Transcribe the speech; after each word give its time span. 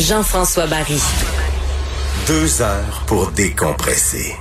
Jean-François 0.00 0.66
Barry. 0.66 1.00
Deux 2.26 2.60
heures 2.62 3.04
pour 3.06 3.30
décompresser. 3.30 4.34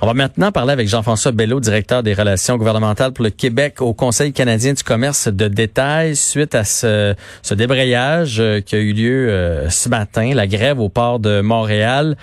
On 0.00 0.06
va 0.06 0.14
maintenant 0.14 0.50
parler 0.50 0.72
avec 0.72 0.88
Jean-François 0.88 1.30
Bello, 1.30 1.60
directeur 1.60 2.02
des 2.02 2.12
relations 2.12 2.56
gouvernementales 2.56 3.12
pour 3.12 3.22
le 3.22 3.30
Québec 3.30 3.80
au 3.80 3.94
Conseil 3.94 4.32
canadien 4.32 4.72
du 4.72 4.82
commerce 4.82 5.28
de 5.28 5.46
détail 5.46 6.16
suite 6.16 6.56
à 6.56 6.64
ce, 6.64 7.14
débrayage 7.52 8.40
euh, 8.40 8.60
qui 8.60 8.74
a 8.74 8.78
eu 8.78 8.92
lieu 8.92 9.28
euh, 9.30 9.70
ce 9.70 9.88
matin, 9.88 10.34
la 10.34 10.48
grève 10.48 10.80
au 10.80 10.88
port 10.88 11.20
de 11.20 11.40
Montréal. 11.40 12.16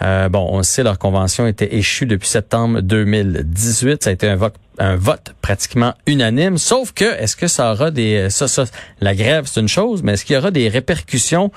Euh, 0.00 0.28
bon, 0.28 0.46
on 0.52 0.62
sait 0.62 0.84
leur 0.84 1.00
convention 1.00 1.48
était 1.48 1.74
échue 1.74 2.06
depuis 2.06 2.28
septembre 2.28 2.80
2018. 2.80 4.04
Ça 4.04 4.10
a 4.10 4.12
été 4.12 4.28
un 4.28 4.36
vote 4.36 4.54
un 4.76 4.96
vote 4.96 5.36
pratiquement 5.40 5.94
unanime, 6.08 6.58
sauf 6.58 6.92
que 6.92 7.04
est-ce 7.04 7.36
que 7.36 7.46
ça 7.46 7.70
aura 7.72 7.92
des 7.92 8.28
ça, 8.28 8.48
ça 8.48 8.64
la 9.00 9.14
grève 9.14 9.44
c'est 9.46 9.60
une 9.60 9.68
chose, 9.68 10.02
mais 10.02 10.14
est-ce 10.14 10.24
qu'il 10.24 10.34
y 10.34 10.36
aura 10.36 10.50
des 10.50 10.68
répercussions 10.68 11.52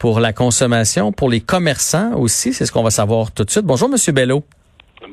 pour 0.00 0.18
la 0.18 0.32
consommation, 0.32 1.12
pour 1.12 1.28
les 1.28 1.40
commerçants 1.40 2.16
aussi, 2.16 2.54
c'est 2.54 2.64
ce 2.64 2.72
qu'on 2.72 2.82
va 2.82 2.90
savoir 2.90 3.30
tout 3.32 3.44
de 3.44 3.50
suite. 3.50 3.66
Bonjour 3.66 3.88
monsieur 3.88 4.12
Bello. 4.12 4.42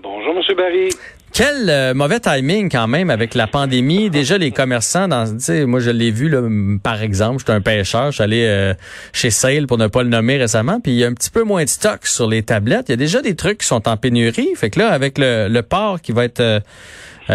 Bonjour, 0.02 0.34
M. 0.34 0.56
Barry. 0.56 0.90
Quel 1.34 1.70
euh, 1.70 1.94
mauvais 1.94 2.22
timing 2.22 2.72
quand 2.72 2.88
même 2.88 3.10
avec 3.10 3.36
la 3.36 3.48
pandémie. 3.48 4.10
Déjà 4.10 4.38
les 4.38 4.52
commerçants, 4.52 5.10
dans, 5.10 5.26
moi 5.68 5.82
je 5.82 5.92
l'ai 5.92 6.10
vu 6.10 6.30
là, 6.30 6.42
par 6.82 7.04
exemple, 7.04 7.40
j'étais 7.40 7.52
un 7.52 7.60
pêcheur, 7.62 8.12
allé 8.20 8.46
euh, 8.46 8.74
chez 9.12 9.30
Sale 9.30 9.68
pour 9.68 9.78
ne 9.78 9.88
pas 9.88 10.04
le 10.04 10.10
nommer 10.10 10.38
récemment, 10.38 10.80
puis 10.80 10.94
il 10.94 10.98
y 11.00 11.04
a 11.04 11.08
un 11.08 11.14
petit 11.14 11.32
peu 11.32 11.44
moins 11.44 11.66
de 11.66 11.70
stock 11.70 12.08
sur 12.08 12.28
les 12.28 12.44
tablettes. 12.44 12.86
Il 12.88 12.94
y 12.94 12.94
a 12.94 12.98
déjà 12.98 13.22
des 13.22 13.36
trucs 13.36 13.60
qui 13.60 13.68
sont 13.68 13.90
en 13.90 13.98
pénurie. 13.98 14.56
Fait 14.56 14.70
que 14.70 14.80
là, 14.80 14.90
avec 14.90 15.18
le, 15.18 15.50
le 15.50 15.62
port 15.64 16.00
qui 16.02 16.14
va 16.14 16.24
être 16.24 16.40
euh, 16.40 16.60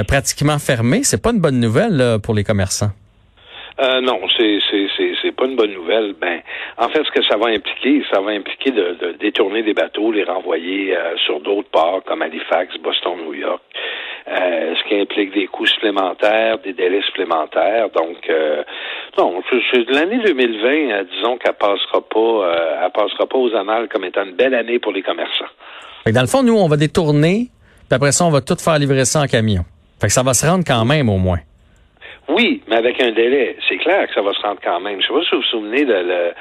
pratiquement 0.08 0.58
fermé, 0.58 1.02
c'est 1.04 1.20
pas 1.20 1.32
une 1.32 1.40
bonne 1.40 1.60
nouvelle 1.60 2.18
pour 2.22 2.32
les 2.32 2.44
commerçants. 2.44 2.92
Euh, 3.80 4.00
non, 4.02 4.20
c'est 4.36 4.58
une 5.46 5.56
bonne 5.56 5.72
nouvelle. 5.72 6.14
Ben, 6.20 6.40
en 6.78 6.88
fait, 6.88 7.02
ce 7.04 7.10
que 7.10 7.22
ça 7.24 7.36
va 7.36 7.48
impliquer, 7.48 8.02
ça 8.10 8.20
va 8.20 8.30
impliquer 8.30 8.70
de, 8.70 8.96
de 9.00 9.12
détourner 9.18 9.62
des 9.62 9.74
bateaux, 9.74 10.12
les 10.12 10.24
renvoyer 10.24 10.96
euh, 10.96 11.16
sur 11.24 11.40
d'autres 11.40 11.68
ports 11.70 12.02
comme 12.04 12.22
Halifax, 12.22 12.76
Boston, 12.78 13.18
New 13.24 13.34
York. 13.34 13.62
Euh, 14.28 14.74
ce 14.76 14.88
qui 14.88 15.00
implique 15.00 15.34
des 15.34 15.46
coûts 15.48 15.66
supplémentaires, 15.66 16.58
des 16.58 16.72
délais 16.72 17.02
supplémentaires. 17.02 17.88
Donc, 17.90 18.18
euh, 18.30 18.62
non, 19.18 19.42
l'année 19.88 20.20
2020, 20.24 21.04
disons 21.12 21.36
qu'elle 21.38 21.54
passera 21.54 22.00
pas, 22.00 22.84
elle 22.84 22.92
passera 22.92 23.26
pas 23.26 23.38
aux 23.38 23.54
annales 23.56 23.88
comme 23.88 24.04
étant 24.04 24.24
une 24.24 24.36
belle 24.36 24.54
année 24.54 24.78
pour 24.78 24.92
les 24.92 25.02
commerçants. 25.02 25.50
dans 26.06 26.20
le 26.20 26.28
fond, 26.28 26.44
nous, 26.44 26.56
on 26.56 26.68
va 26.68 26.76
détourner, 26.76 27.48
puis 27.88 27.96
après 27.96 28.12
ça, 28.12 28.24
on 28.24 28.30
va 28.30 28.40
tout 28.40 28.56
faire 28.56 28.78
livrer 28.78 29.04
ça 29.04 29.22
en 29.22 29.26
camion. 29.26 29.64
Fait 30.00 30.06
que 30.06 30.12
ça 30.12 30.22
va 30.22 30.34
se 30.34 30.46
rendre 30.46 30.64
quand 30.64 30.84
même 30.84 31.08
au 31.08 31.18
moins. 31.18 31.40
Oui, 32.28 32.62
mais 32.68 32.76
avec 32.76 33.02
un 33.02 33.10
délai. 33.10 33.56
C'est 33.68 33.78
clair 33.78 34.06
que 34.06 34.14
ça 34.14 34.22
va 34.22 34.32
se 34.32 34.40
rendre 34.40 34.60
quand 34.62 34.80
même. 34.80 35.00
Je 35.00 35.06
sais 35.06 35.12
pas 35.12 35.22
si 35.22 35.30
vous 35.32 35.38
vous 35.38 35.42
souvenez 35.48 35.84
de 35.84 35.92
le, 35.92 36.32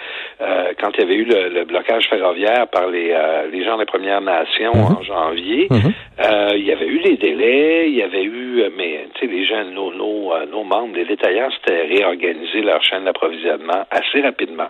euh, 0.42 0.74
quand 0.80 0.92
il 0.94 1.02
y 1.02 1.04
avait 1.04 1.16
eu 1.16 1.26
le, 1.26 1.66
blocage 1.66 2.08
ferroviaire 2.08 2.68
par 2.68 2.88
les, 2.88 3.12
euh, 3.12 3.48
les 3.52 3.64
gens 3.66 3.78
des 3.78 3.86
Premières 3.86 4.22
Nations 4.22 4.76
mhm. 4.76 4.98
en 4.98 5.02
janvier. 5.04 5.68
Mhm. 5.72 5.94
euh, 6.20 6.52
il 6.56 6.66
y 6.66 6.72
avait 6.72 6.88
eu 6.88 7.00
des 7.00 7.18
délais, 7.18 7.90
il 7.90 7.96
y 7.96 8.04
avait 8.04 8.24
eu, 8.24 8.64
mais 8.78 9.08
tu 9.16 9.22
sais, 9.22 9.32
les 9.32 9.46
gens, 9.46 9.64
nos, 9.66 9.92
nos, 9.94 10.34
euh, 10.34 10.46
nos 10.46 10.64
membres, 10.64 10.96
les 10.96 11.06
détaillants, 11.06 11.50
c'était 11.60 11.82
réorganiser 11.84 12.62
leur 12.62 12.84
chaîne 12.84 13.06
d'approvisionnement 13.06 13.86
assez 13.90 14.22
rapidement. 14.22 14.70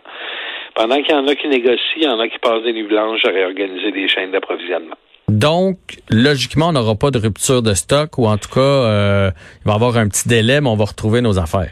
Pendant 0.75 1.01
qu'il 1.01 1.13
y 1.13 1.17
en 1.17 1.27
a 1.27 1.35
qui 1.35 1.49
négocient, 1.49 1.97
il 1.97 2.03
y 2.03 2.07
en 2.07 2.19
a 2.19 2.29
qui 2.29 2.39
passent 2.39 2.63
des 2.63 2.73
nuits 2.73 2.83
blanches 2.83 3.25
à 3.25 3.31
réorganiser 3.31 3.91
les 3.91 4.07
chaînes 4.07 4.31
d'approvisionnement. 4.31 4.95
Donc, 5.31 5.77
logiquement, 6.09 6.67
on 6.67 6.71
n'aura 6.73 6.95
pas 6.95 7.09
de 7.09 7.17
rupture 7.17 7.61
de 7.61 7.73
stock 7.73 8.17
ou 8.17 8.27
en 8.27 8.37
tout 8.37 8.49
cas, 8.49 8.59
euh, 8.59 9.31
il 9.63 9.65
va 9.65 9.71
y 9.71 9.75
avoir 9.75 9.95
un 9.95 10.09
petit 10.09 10.27
délai, 10.27 10.59
mais 10.59 10.67
on 10.67 10.75
va 10.75 10.83
retrouver 10.83 11.21
nos 11.21 11.39
affaires. 11.39 11.71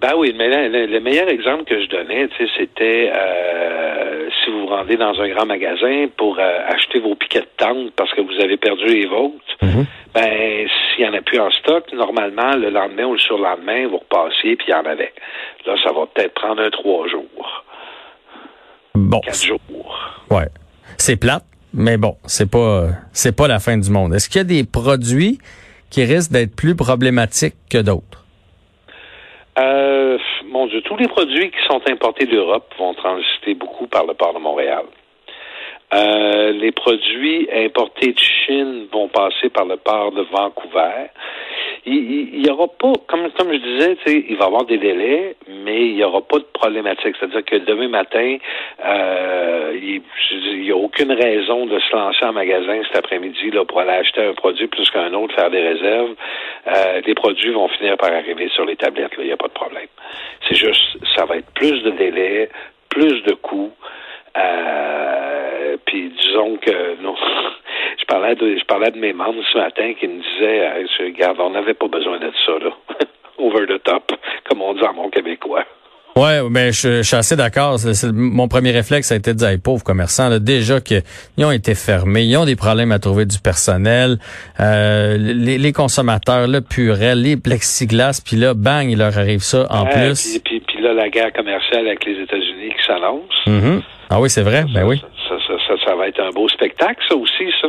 Ben 0.00 0.12
oui, 0.16 0.34
mais 0.36 0.48
le, 0.68 1.00
meilleur 1.00 1.28
exemple 1.28 1.64
que 1.64 1.82
je 1.82 1.88
donnais, 1.88 2.28
c'était 2.56 3.12
euh, 3.14 4.28
si 4.30 4.50
vous 4.50 4.60
vous 4.60 4.66
rendez 4.66 4.96
dans 4.96 5.20
un 5.20 5.28
grand 5.28 5.44
magasin 5.44 6.06
pour 6.16 6.38
euh, 6.38 6.58
acheter 6.66 6.98
vos 6.98 7.14
piquets 7.14 7.40
de 7.40 7.48
tente 7.58 7.92
parce 7.94 8.12
que 8.14 8.22
vous 8.22 8.42
avez 8.42 8.56
perdu 8.56 8.86
les 8.86 9.06
vôtres, 9.06 9.36
mhm. 9.60 9.84
ben 10.14 10.66
s'il 10.96 11.04
n'y 11.04 11.10
en 11.10 11.14
a 11.14 11.20
plus 11.20 11.40
en 11.40 11.50
stock, 11.50 11.92
normalement, 11.92 12.56
le 12.56 12.70
lendemain 12.70 13.04
ou 13.04 13.12
le 13.12 13.18
surlendemain, 13.18 13.86
vous 13.88 13.98
repassiez 13.98 14.56
puis 14.56 14.68
il 14.68 14.70
y 14.70 14.74
en 14.74 14.86
avait. 14.86 15.12
Là, 15.66 15.74
ça 15.82 15.92
va 15.92 16.06
peut-être 16.06 16.32
prendre 16.34 16.62
un 16.62 16.70
trois 16.70 17.06
jours. 17.08 17.64
Bon. 18.94 19.20
Quatre 19.20 19.44
jours. 19.44 19.60
Ouais. 20.30 20.48
C'est 20.96 21.16
plate, 21.16 21.44
mais 21.74 21.96
bon, 21.96 22.16
c'est 22.26 22.50
pas 22.50 22.88
c'est 23.12 23.36
pas 23.36 23.48
la 23.48 23.58
fin 23.58 23.76
du 23.76 23.90
monde. 23.90 24.14
Est-ce 24.14 24.28
qu'il 24.28 24.38
y 24.38 24.40
a 24.40 24.44
des 24.44 24.64
produits 24.64 25.38
qui 25.90 26.04
risquent 26.04 26.32
d'être 26.32 26.54
plus 26.54 26.76
problématiques 26.76 27.56
que 27.70 27.78
d'autres? 27.78 28.24
Euh, 29.58 30.18
mon 30.50 30.66
Dieu, 30.66 30.80
tous 30.82 30.96
les 30.96 31.08
produits 31.08 31.50
qui 31.50 31.66
sont 31.66 31.80
importés 31.88 32.26
d'Europe 32.26 32.72
vont 32.78 32.94
transiter 32.94 33.54
beaucoup 33.54 33.86
par 33.86 34.06
le 34.06 34.14
port 34.14 34.34
de 34.34 34.38
Montréal. 34.38 34.84
Euh, 35.92 36.52
les 36.52 36.72
produits 36.72 37.48
importés 37.54 38.12
de 38.12 38.18
Chine 38.18 38.86
vont 38.92 39.08
passer 39.08 39.48
par 39.50 39.64
le 39.64 39.76
port 39.76 40.10
de 40.12 40.22
Vancouver 40.22 41.10
il, 41.86 42.46
y 42.46 42.50
aura 42.50 42.66
pas, 42.68 42.92
comme, 43.06 43.30
comme 43.32 43.52
je 43.52 43.58
disais, 43.58 43.96
il 44.06 44.36
va 44.36 44.44
y 44.44 44.46
avoir 44.46 44.64
des 44.64 44.78
délais, 44.78 45.36
mais 45.48 45.86
il 45.86 45.96
n'y 45.96 46.04
aura 46.04 46.22
pas 46.22 46.38
de 46.38 46.46
problématique. 46.52 47.14
C'est-à-dire 47.18 47.44
que 47.44 47.56
demain 47.56 47.88
matin, 47.88 48.38
euh, 48.84 49.78
il 49.80 50.62
n'y 50.62 50.70
a 50.70 50.76
aucune 50.76 51.12
raison 51.12 51.66
de 51.66 51.78
se 51.78 51.94
lancer 51.94 52.24
en 52.24 52.32
magasin 52.32 52.80
cet 52.86 52.96
après-midi 52.96 53.50
là, 53.50 53.64
pour 53.64 53.80
aller 53.80 53.90
acheter 53.90 54.24
un 54.24 54.34
produit 54.34 54.66
plus 54.66 54.88
qu'un 54.90 55.12
autre, 55.12 55.34
faire 55.34 55.50
des 55.50 55.60
réserves. 55.60 56.14
Euh, 56.68 57.00
les 57.04 57.14
produits 57.14 57.52
vont 57.52 57.68
finir 57.68 57.96
par 57.98 58.12
arriver 58.12 58.48
sur 58.54 58.64
les 58.64 58.76
tablettes, 58.76 59.12
il 59.18 59.26
n'y 59.26 59.32
a 59.32 59.36
pas 59.36 59.48
de 59.48 59.52
problème. 59.52 59.88
C'est 60.48 60.56
juste, 60.56 60.98
ça 61.14 61.26
va 61.26 61.36
être 61.36 61.50
plus 61.54 61.82
de 61.82 61.90
délais, 61.90 62.48
plus 62.88 63.22
de 63.24 63.34
coûts. 63.34 63.72
Euh, 64.36 65.76
puis 65.84 66.12
disons 66.20 66.56
que 66.56 67.00
non, 67.02 67.14
parlais 68.14 68.34
de 68.36 68.56
je 68.56 68.64
parlais 68.66 68.90
de 68.92 68.98
mes 68.98 69.12
membres 69.12 69.42
ce 69.52 69.58
matin 69.58 69.92
qui 69.98 70.06
me 70.06 70.22
disaient 70.22 70.68
euh, 70.68 70.86
regarde, 71.04 71.36
on 71.40 71.50
n'avait 71.50 71.74
pas 71.74 71.88
besoin 71.88 72.18
de 72.18 72.30
ça 72.46 72.52
là. 72.62 72.70
Over 73.38 73.66
the 73.66 73.82
top, 73.82 74.12
comme 74.48 74.62
on 74.62 74.74
dit 74.74 74.84
en 74.84 74.94
mon 74.94 75.10
québécois. 75.10 75.64
Ouais, 76.16 76.48
mais 76.48 76.70
je, 76.70 77.02
suis 77.02 77.16
assez 77.16 77.34
d'accord. 77.34 77.76
Mon 78.12 78.46
premier 78.46 78.70
réflexe 78.70 79.10
a 79.10 79.16
été 79.16 79.32
de 79.32 79.38
dire, 79.38 79.48
hey, 79.48 79.58
pauvres 79.58 79.82
commerçants, 79.82 80.28
là, 80.28 80.38
déjà 80.38 80.80
qu'ils 80.80 81.02
ont 81.40 81.50
été 81.50 81.74
fermés, 81.74 82.22
ils 82.22 82.36
ont 82.36 82.44
des 82.44 82.54
problèmes 82.54 82.92
à 82.92 83.00
trouver 83.00 83.26
du 83.26 83.40
personnel, 83.40 84.18
euh, 84.60 85.16
les, 85.18 85.58
les, 85.58 85.72
consommateurs, 85.72 86.46
le 86.46 86.60
purel, 86.60 87.22
les 87.22 87.36
plexiglas, 87.36 88.22
puis 88.24 88.36
là, 88.36 88.54
bang, 88.54 88.88
il 88.88 88.98
leur 88.98 89.18
arrive 89.18 89.42
ça 89.42 89.66
en 89.70 89.86
plus. 89.86 90.38
Puis, 90.44 90.60
puis, 90.60 90.80
là, 90.80 90.94
la 90.94 91.08
guerre 91.08 91.32
commerciale 91.32 91.88
avec 91.88 92.04
les 92.04 92.22
États-Unis 92.22 92.74
qui 92.78 92.84
s'annonce. 92.86 93.46
Mm-hmm. 93.48 93.82
Ah 94.10 94.20
oui, 94.20 94.30
c'est 94.30 94.42
vrai, 94.42 94.64
ben 94.72 94.84
oui. 94.86 95.02
Ça, 95.28 95.34
ça, 95.48 95.54
ça, 95.66 95.74
ça, 95.84 95.96
va 95.96 96.06
être 96.06 96.20
un 96.20 96.30
beau 96.30 96.48
spectacle, 96.48 97.02
ça 97.08 97.16
aussi, 97.16 97.50
ça. 97.60 97.66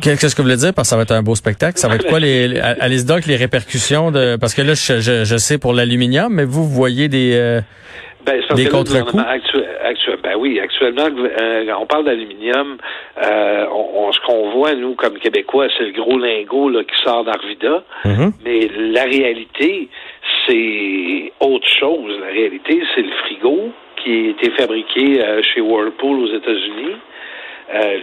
Qu'est-ce 0.00 0.34
que 0.34 0.42
vous 0.42 0.48
voulez 0.48 0.56
dire 0.56 0.72
parce 0.74 0.88
que 0.88 0.90
ça 0.90 0.96
va 0.96 1.02
être 1.02 1.12
un 1.12 1.22
beau 1.22 1.34
spectacle? 1.34 1.78
Ça 1.78 1.88
va 1.88 1.96
être 1.96 2.06
quoi 2.06 2.20
les, 2.20 2.58
allez 2.58 3.04
donc 3.04 3.26
les 3.26 3.36
répercussions 3.36 4.10
de 4.10 4.36
parce 4.36 4.54
que 4.54 4.62
là 4.62 4.74
je, 4.74 5.00
je, 5.00 5.24
je 5.24 5.36
sais 5.36 5.58
pour 5.58 5.72
l'aluminium, 5.72 6.32
mais 6.32 6.44
vous, 6.44 6.64
vous 6.64 6.74
voyez 6.74 7.08
des 7.08 7.32
euh, 7.34 7.60
ben, 8.24 8.40
des 8.54 8.66
contre-coups? 8.66 9.22
ben 10.22 10.34
oui, 10.38 10.60
actuellement, 10.60 11.08
euh, 11.40 11.72
on 11.78 11.86
parle 11.86 12.04
d'aluminium. 12.04 12.78
Euh, 13.22 13.66
on, 13.72 14.12
ce 14.12 14.20
qu'on 14.26 14.50
voit, 14.50 14.74
nous, 14.74 14.94
comme 14.94 15.18
Québécois, 15.18 15.68
c'est 15.76 15.84
le 15.84 15.92
gros 15.92 16.18
lingot 16.18 16.68
là, 16.68 16.82
qui 16.84 17.02
sort 17.02 17.24
d'Arvida. 17.24 17.84
Mm-hmm. 18.04 18.32
Mais 18.44 18.68
la 18.92 19.04
réalité, 19.04 19.88
c'est 20.46 21.32
autre 21.40 21.68
chose. 21.68 22.18
La 22.20 22.28
réalité, 22.32 22.82
c'est 22.94 23.02
le 23.02 23.12
frigo 23.24 23.72
qui 24.02 24.10
a 24.10 24.30
été 24.30 24.50
fabriqué 24.52 25.22
euh, 25.22 25.42
chez 25.42 25.60
Whirlpool 25.60 26.20
aux 26.20 26.34
États-Unis. 26.34 26.96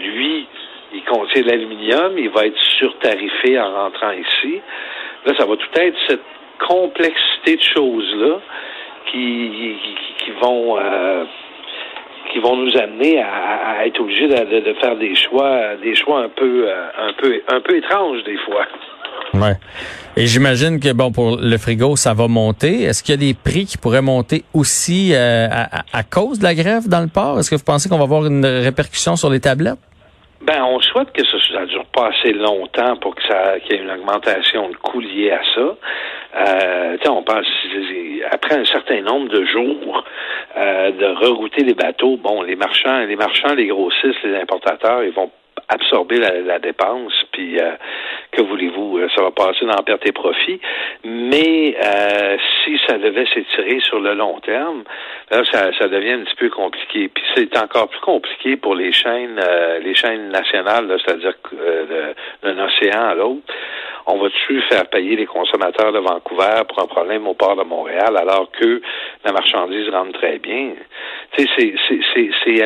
Lui, 0.02 0.48
il 0.94 1.04
contient 1.04 1.42
de 1.42 1.48
l'aluminium, 1.48 2.18
il 2.18 2.30
va 2.30 2.46
être 2.46 2.60
surtarifé 2.80 3.60
en 3.60 3.72
rentrant 3.72 4.12
ici. 4.12 4.62
Là, 5.26 5.34
ça 5.38 5.46
va 5.46 5.56
tout 5.56 5.80
être 5.80 5.98
cette 6.08 6.22
complexité 6.68 7.56
de 7.58 7.62
choses-là 7.62 8.40
qui, 9.12 9.76
vont 10.42 10.78
euh, 10.80 11.24
qui 12.32 12.40
vont 12.40 12.58
nous 12.58 12.78
amener 12.78 13.22
à, 13.22 13.86
être 13.86 14.00
obligés 14.00 14.28
de, 14.28 14.74
faire 14.82 14.96
des 14.98 15.16
choix 15.16 15.76
des 15.82 15.96
choix 15.96 16.24
un 16.24 16.30
peu 16.30 16.68
un 16.70 17.14
peu 17.14 17.42
un 17.48 17.62
peu 17.62 17.78
étranges 17.78 18.24
des 18.24 18.38
fois. 18.38 18.66
Ouais. 19.34 19.56
Et 20.16 20.26
j'imagine 20.26 20.80
que 20.80 20.92
bon 20.94 21.12
pour 21.12 21.38
le 21.38 21.58
frigo, 21.58 21.96
ça 21.96 22.14
va 22.14 22.28
monter. 22.28 22.84
Est-ce 22.84 23.04
qu'il 23.04 23.14
y 23.14 23.18
a 23.18 23.20
des 23.20 23.34
prix 23.34 23.66
qui 23.66 23.78
pourraient 23.78 24.02
monter 24.02 24.44
aussi 24.54 25.12
euh, 25.14 25.48
à, 25.52 26.04
cause 26.04 26.40
de 26.40 26.44
la 26.44 26.56
grève 26.56 26.88
dans 26.88 27.02
le 27.02 27.08
port? 27.08 27.40
Est-ce 27.40 27.52
que 27.52 27.56
vous 27.56 27.64
pensez 27.64 27.88
qu'on 27.88 27.98
va 27.98 28.06
avoir 28.06 28.26
une 28.26 28.46
répercussion 28.46 29.16
sur 29.16 29.30
les 29.30 29.40
tablettes? 29.40 29.78
Ben, 30.48 30.64
on 30.64 30.80
souhaite 30.80 31.12
que 31.12 31.28
ça 31.28 31.60
ne 31.60 31.66
dure 31.66 31.86
pas 31.88 32.08
assez 32.08 32.32
longtemps 32.32 32.96
pour 33.02 33.14
que 33.16 33.22
ça 33.24 33.60
qu'il 33.60 33.76
y 33.76 33.80
ait 33.80 33.84
une 33.84 33.92
augmentation 33.92 34.70
de 34.70 34.78
coûts 34.78 35.02
liée 35.02 35.32
à 35.32 35.42
ça. 35.54 35.76
Euh, 36.38 36.98
on 37.10 37.22
pense 37.22 37.46
après 38.32 38.56
un 38.56 38.64
certain 38.64 39.02
nombre 39.02 39.28
de 39.28 39.44
jours 39.44 40.06
euh, 40.56 40.92
de 40.92 41.06
rerouter 41.06 41.66
les 41.66 41.74
bateaux. 41.74 42.16
Bon, 42.16 42.44
les 42.44 42.56
marchands, 42.56 43.00
les 43.00 43.18
marchands, 43.18 43.56
les 43.56 43.68
grossistes, 43.68 44.24
les 44.24 44.38
importateurs, 44.38 45.04
ils 45.04 45.12
vont 45.12 45.30
absorber 45.70 46.18
la, 46.20 46.60
dépense, 46.60 47.14
puis 47.32 47.60
euh, 47.60 47.74
que 48.32 48.42
voulez-vous, 48.42 49.00
ça 49.16 49.22
va 49.22 49.32
passer 49.32 49.66
dans 49.66 49.84
perte 49.84 50.06
et 50.06 50.12
profit. 50.12 50.60
Mais 51.04 51.76
si 52.64 52.80
ça 52.88 52.98
devait 52.98 53.26
s'étirer 53.34 53.80
sur 53.82 54.00
le 54.00 54.14
long 54.14 54.40
terme, 54.40 54.84
là, 55.30 55.44
ça, 55.52 55.72
ça 55.78 55.88
devient 55.88 56.14
un 56.14 56.24
petit 56.24 56.36
peu 56.36 56.50
compliqué. 56.50 57.10
Puis 57.10 57.24
c'est 57.36 57.58
encore 57.58 57.90
plus 57.90 58.00
compliqué 58.00 58.56
pour 58.58 58.76
les 58.76 58.92
chaînes, 58.92 59.40
les 59.84 59.96
chaînes 59.96 60.30
nationales, 60.30 60.98
c'est-à-dire 61.06 61.34
d'un 62.44 62.66
océan 62.66 63.10
à 63.10 63.16
l'autre 63.16 63.54
on 64.08 64.18
va-tu 64.20 64.62
faire 64.70 64.88
payer 64.88 65.18
les 65.18 65.26
consommateurs 65.26 65.92
de 65.92 66.00
Vancouver 66.00 66.62
pour 66.68 66.82
un 66.82 66.88
problème 66.88 67.28
au 67.28 67.34
port 67.34 67.58
de 67.58 67.64
Montréal 67.64 68.16
alors 68.18 68.50
que 68.52 68.82
la 69.26 69.34
marchandise 69.34 69.90
rentre 69.90 70.18
très 70.18 70.40
bien? 70.40 70.72
Tu 71.38 71.46
sais, 71.46 71.74
c'est 72.46 72.64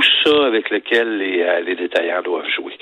tout 0.00 0.30
ça 0.30 0.46
avec 0.46 0.70
lequel 0.70 1.18
les, 1.18 1.42
euh, 1.42 1.60
les 1.60 1.76
détaillants 1.76 2.22
doivent 2.22 2.48
jouer. 2.54 2.76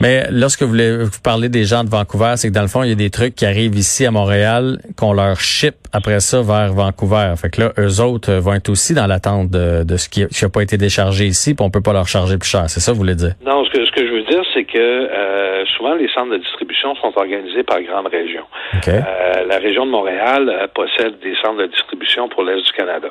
Mais 0.00 0.24
lorsque 0.32 0.62
vous, 0.62 0.70
voulez, 0.70 1.04
vous 1.04 1.20
parlez 1.22 1.48
des 1.48 1.62
gens 1.62 1.84
de 1.84 1.88
Vancouver, 1.88 2.32
c'est 2.34 2.48
que 2.48 2.52
dans 2.52 2.62
le 2.62 2.68
fond, 2.68 2.82
il 2.82 2.88
y 2.88 2.92
a 2.92 2.96
des 2.96 3.10
trucs 3.10 3.36
qui 3.36 3.46
arrivent 3.46 3.76
ici 3.76 4.04
à 4.04 4.10
Montréal 4.10 4.78
qu'on 4.98 5.12
leur 5.12 5.38
ship 5.38 5.76
après 5.92 6.18
ça 6.18 6.42
vers 6.42 6.72
Vancouver. 6.72 7.34
Fait 7.36 7.50
que 7.50 7.60
là, 7.60 7.72
eux 7.78 8.00
autres 8.02 8.32
vont 8.32 8.54
être 8.54 8.68
aussi 8.68 8.94
dans 8.94 9.06
l'attente 9.06 9.50
de, 9.50 9.84
de 9.84 9.96
ce 9.96 10.08
qui 10.08 10.22
n'a 10.22 10.48
pas 10.48 10.62
été 10.62 10.76
déchargé 10.76 11.26
ici, 11.26 11.54
puis 11.54 11.64
on 11.64 11.70
peut 11.70 11.82
pas 11.82 11.92
leur 11.92 12.08
charger 12.08 12.36
plus 12.36 12.48
cher. 12.48 12.64
C'est 12.66 12.80
ça 12.80 12.90
que 12.90 12.96
vous 12.96 13.02
voulez 13.02 13.14
dire? 13.14 13.34
Non, 13.46 13.64
ce 13.64 13.70
que, 13.70 13.86
ce 13.86 13.92
que 13.92 14.04
je 14.04 14.12
veux 14.12 14.24
dire, 14.24 14.42
c'est 14.52 14.64
que 14.64 14.78
euh, 14.78 15.64
souvent 15.76 15.94
les 15.94 16.08
centres 16.08 16.32
de 16.32 16.38
distribution 16.38 16.96
sont 16.96 17.12
organisés 17.14 17.62
par 17.62 17.80
grandes 17.82 18.08
régions. 18.08 18.46
Euh, 18.88 19.00
la 19.46 19.58
région 19.58 19.86
de 19.86 19.90
Montréal 19.92 20.48
euh, 20.48 20.66
possède 20.74 21.20
des 21.20 21.36
centres 21.36 21.58
de 21.58 21.66
distribution 21.66 22.28
pour 22.28 22.42
l'Est 22.42 22.64
du 22.66 22.72
Canada. 22.72 23.08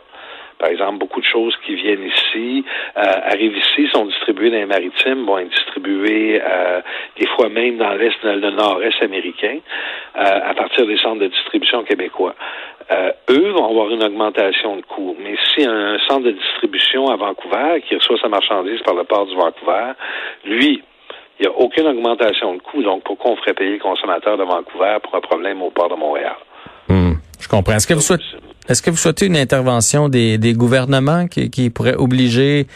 Par 0.59 0.69
exemple, 0.69 0.99
beaucoup 0.99 1.21
de 1.21 1.25
choses 1.25 1.55
qui 1.65 1.75
viennent 1.75 2.03
ici, 2.03 2.63
euh, 2.97 3.01
arrivent 3.01 3.57
ici, 3.57 3.87
sont 3.91 4.05
distribuées 4.05 4.51
dans 4.51 4.57
les 4.57 4.65
maritimes, 4.65 5.25
vont 5.25 5.39
être 5.39 5.49
distribuées 5.49 6.41
euh, 6.43 6.81
des 7.17 7.27
fois 7.27 7.49
même 7.49 7.77
dans 7.77 7.93
l'est, 7.93 8.15
dans 8.23 8.35
le 8.35 8.51
nord-est 8.51 9.01
américain, 9.01 9.57
euh, 10.15 10.39
à 10.43 10.53
partir 10.53 10.85
des 10.85 10.97
centres 10.97 11.21
de 11.21 11.27
distribution 11.27 11.83
québécois. 11.83 12.35
eux 13.29 13.51
vont 13.51 13.69
avoir 13.69 13.89
une 13.89 14.03
augmentation 14.03 14.75
de 14.75 14.81
coûts. 14.81 15.15
Mais 15.19 15.35
si 15.49 15.65
un 15.65 15.97
centre 16.07 16.25
de 16.25 16.31
distribution 16.31 17.07
à 17.07 17.15
Vancouver, 17.15 17.81
qui 17.87 17.95
reçoit 17.95 18.17
sa 18.19 18.27
marchandise 18.27 18.81
par 18.81 18.95
le 18.95 19.03
port 19.03 19.25
du 19.25 19.35
Vancouver, 19.35 19.93
lui, 20.45 20.83
il 21.39 21.47
n'y 21.47 21.47
a 21.47 21.57
aucune 21.57 21.87
augmentation 21.87 22.53
de 22.53 22.61
coûts. 22.61 22.83
Donc, 22.83 23.03
pourquoi 23.03 23.31
on 23.31 23.35
ferait 23.37 23.53
payer 23.53 23.73
le 23.73 23.79
consommateur 23.79 24.37
de 24.37 24.43
Vancouver 24.43 24.97
pour 25.01 25.15
un 25.15 25.21
problème 25.21 25.61
au 25.63 25.71
port 25.71 25.89
de 25.89 25.95
Montréal? 25.95 26.35
Je 27.41 27.47
comprends. 27.47 27.73
Est-ce 27.75 27.87
que 28.81 28.89
vous 28.89 28.97
souhaitez 28.97 29.25
une 29.25 29.37
intervention 29.37 30.07
des, 30.07 30.53
gouvernements 30.55 31.27
qui, 31.27 31.69
pourrait 31.69 31.95
obliger 31.95 32.67